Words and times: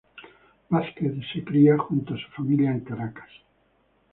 Vázquez 0.73 1.13
se 1.29 1.39
crio 1.47 1.77
junto 1.77 2.15
a 2.15 2.17
su 2.17 2.27
familia 2.37 2.71
en 2.71 2.79
Caracas. 2.79 3.29